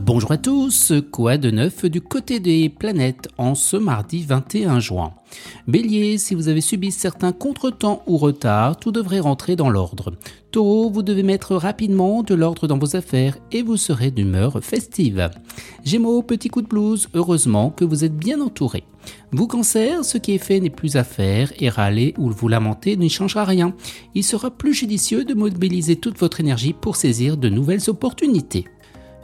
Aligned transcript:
Bonjour 0.00 0.32
à 0.32 0.38
tous, 0.38 0.94
quoi 1.10 1.36
de 1.36 1.50
neuf 1.50 1.84
du 1.84 2.00
côté 2.00 2.40
des 2.40 2.70
planètes 2.70 3.28
en 3.36 3.54
ce 3.54 3.76
mardi 3.76 4.22
21 4.22 4.80
juin? 4.80 5.12
Bélier, 5.68 6.16
si 6.16 6.34
vous 6.34 6.48
avez 6.48 6.62
subi 6.62 6.90
certains 6.90 7.32
contretemps 7.32 8.02
ou 8.06 8.16
retards, 8.16 8.78
tout 8.78 8.90
devrait 8.90 9.20
rentrer 9.20 9.54
dans 9.54 9.68
l'ordre. 9.68 10.14
Taureau, 10.50 10.88
vous 10.88 11.02
devez 11.02 11.22
mettre 11.22 11.56
rapidement 11.56 12.22
de 12.22 12.34
l'ordre 12.34 12.66
dans 12.66 12.78
vos 12.78 12.96
affaires 12.96 13.36
et 13.52 13.60
vous 13.60 13.76
serez 13.76 14.10
d'humeur 14.10 14.64
festive. 14.64 15.30
Gémeaux, 15.84 16.22
petit 16.22 16.48
coup 16.48 16.62
de 16.62 16.68
blues, 16.68 17.10
heureusement 17.12 17.68
que 17.68 17.84
vous 17.84 18.02
êtes 18.02 18.16
bien 18.16 18.40
entouré. 18.40 18.84
Vous 19.30 19.46
cancer, 19.46 20.06
ce 20.06 20.16
qui 20.16 20.32
est 20.32 20.38
fait 20.38 20.60
n'est 20.60 20.70
plus 20.70 20.96
à 20.96 21.04
faire 21.04 21.52
et 21.58 21.68
râler 21.68 22.14
ou 22.16 22.30
vous 22.30 22.48
lamenter 22.48 22.96
n'y 22.96 23.10
changera 23.10 23.44
rien. 23.44 23.74
Il 24.14 24.24
sera 24.24 24.50
plus 24.50 24.72
judicieux 24.72 25.26
de 25.26 25.34
mobiliser 25.34 25.96
toute 25.96 26.18
votre 26.18 26.40
énergie 26.40 26.72
pour 26.72 26.96
saisir 26.96 27.36
de 27.36 27.50
nouvelles 27.50 27.90
opportunités. 27.90 28.64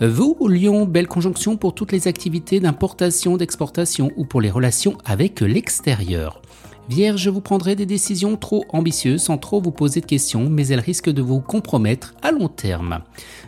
Vous, 0.00 0.36
Lion, 0.48 0.86
belle 0.86 1.06
conjonction 1.06 1.56
pour 1.56 1.72
toutes 1.72 1.92
les 1.92 2.08
activités 2.08 2.58
d'importation, 2.58 3.36
d'exportation 3.36 4.10
ou 4.16 4.24
pour 4.24 4.40
les 4.40 4.50
relations 4.50 4.98
avec 5.04 5.40
l'extérieur. 5.40 6.42
Vierge, 6.88 7.28
vous 7.28 7.40
prendrez 7.40 7.76
des 7.76 7.86
décisions 7.86 8.36
trop 8.36 8.64
ambitieuses 8.70 9.22
sans 9.22 9.38
trop 9.38 9.60
vous 9.60 9.70
poser 9.70 10.00
de 10.00 10.06
questions, 10.06 10.50
mais 10.50 10.66
elles 10.66 10.80
risquent 10.80 11.12
de 11.12 11.22
vous 11.22 11.40
compromettre 11.40 12.14
à 12.22 12.32
long 12.32 12.48
terme. 12.48 12.98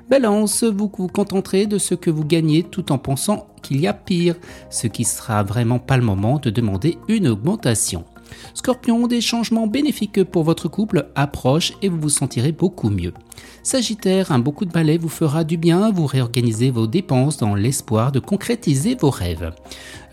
Balance, 0.08 0.62
vous 0.62 0.90
vous 0.96 1.08
contenterez 1.08 1.66
de 1.66 1.78
ce 1.78 1.96
que 1.96 2.10
vous 2.10 2.24
gagnez 2.24 2.62
tout 2.62 2.92
en 2.92 2.98
pensant 2.98 3.48
qu'il 3.62 3.80
y 3.80 3.88
a 3.88 3.92
pire, 3.92 4.36
ce 4.70 4.86
qui 4.86 5.04
sera 5.04 5.42
vraiment 5.42 5.80
pas 5.80 5.96
le 5.96 6.04
moment 6.04 6.38
de 6.38 6.50
demander 6.50 6.96
une 7.08 7.26
augmentation. 7.26 8.04
Scorpion, 8.54 9.06
des 9.06 9.20
changements 9.20 9.66
bénéfiques 9.66 10.24
pour 10.24 10.44
votre 10.44 10.68
couple 10.68 11.08
approchent 11.14 11.72
et 11.82 11.88
vous 11.88 12.00
vous 12.00 12.08
sentirez 12.08 12.52
beaucoup 12.52 12.90
mieux. 12.90 13.12
Sagittaire, 13.62 14.32
un 14.32 14.38
beaucoup 14.38 14.64
de 14.64 14.72
balai 14.72 14.98
vous 14.98 15.08
fera 15.08 15.44
du 15.44 15.56
bien, 15.56 15.90
vous 15.90 16.06
réorganisez 16.06 16.70
vos 16.70 16.86
dépenses 16.86 17.36
dans 17.36 17.54
l'espoir 17.54 18.12
de 18.12 18.20
concrétiser 18.20 18.94
vos 18.94 19.10
rêves. 19.10 19.52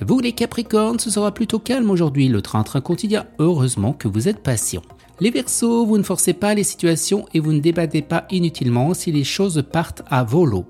Vous 0.02 0.20
les 0.20 0.34
Capricornes, 0.34 1.00
ce 1.00 1.10
sera 1.10 1.34
plutôt 1.34 1.60
calme 1.60 1.90
aujourd'hui, 1.90 2.28
le 2.28 2.42
train-train 2.42 2.82
quotidien, 2.82 3.26
heureusement 3.40 3.94
que 3.94 4.08
vous 4.08 4.28
êtes 4.28 4.42
patient. 4.42 4.82
Les 5.20 5.30
Verseaux, 5.30 5.86
vous 5.86 5.98
ne 5.98 6.04
forcez 6.04 6.34
pas 6.34 6.56
les 6.56 6.64
situations 6.64 7.28
et 7.34 7.40
vous 7.40 7.54
ne 7.54 7.60
débattez 7.60 8.02
pas 8.02 8.26
inutilement 8.32 8.94
si 8.94 9.12
les 9.12 9.24
choses 9.24 9.64
partent 9.72 10.02
à 10.10 10.24
volo. 10.24 10.66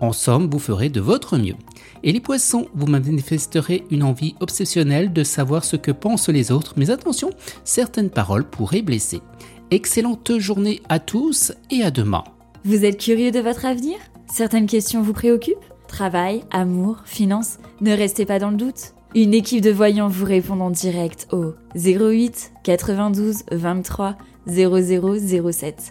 En 0.00 0.12
somme, 0.12 0.48
vous 0.48 0.58
ferez 0.58 0.88
de 0.88 1.00
votre 1.00 1.38
mieux. 1.38 1.56
Et 2.02 2.12
les 2.12 2.20
poissons, 2.20 2.66
vous 2.74 2.86
manifesterez 2.86 3.84
une 3.90 4.04
envie 4.04 4.36
obsessionnelle 4.40 5.12
de 5.12 5.24
savoir 5.24 5.64
ce 5.64 5.76
que 5.76 5.90
pensent 5.90 6.28
les 6.28 6.52
autres, 6.52 6.74
mais 6.76 6.90
attention, 6.90 7.30
certaines 7.64 8.10
paroles 8.10 8.44
pourraient 8.44 8.82
blesser. 8.82 9.20
Excellente 9.70 10.38
journée 10.38 10.80
à 10.88 10.98
tous 10.98 11.52
et 11.70 11.82
à 11.82 11.90
demain. 11.90 12.24
Vous 12.64 12.84
êtes 12.84 12.98
curieux 12.98 13.30
de 13.30 13.40
votre 13.40 13.66
avenir? 13.66 13.96
Certaines 14.30 14.66
questions 14.66 15.02
vous 15.02 15.12
préoccupent? 15.12 15.56
Travail, 15.88 16.44
amour, 16.50 17.02
finances 17.04 17.58
Ne 17.80 17.92
restez 17.92 18.26
pas 18.26 18.38
dans 18.38 18.50
le 18.50 18.56
doute. 18.56 18.94
Une 19.14 19.32
équipe 19.34 19.62
de 19.62 19.70
voyants 19.70 20.08
vous 20.08 20.26
répond 20.26 20.60
en 20.60 20.70
direct 20.70 21.26
au 21.32 21.54
08 21.74 22.52
92 22.62 23.44
23 23.50 24.16
0007. 24.46 25.90